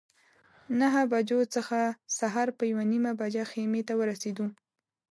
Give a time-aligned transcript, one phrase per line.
[0.79, 1.79] نهه بجو څخه
[2.19, 4.45] سهار په یوه نیمه بجه خیمې ته ورسېدو.